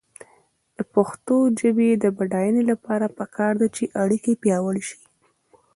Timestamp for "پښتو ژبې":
0.93-1.89